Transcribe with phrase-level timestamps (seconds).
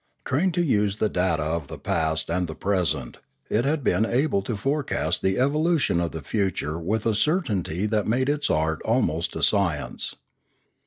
[0.25, 3.19] Trained to use the data of the past and the present,
[3.51, 7.87] it had been able to forecast the evolution of the future with a cer tainty
[7.87, 10.15] that made its art almost a science.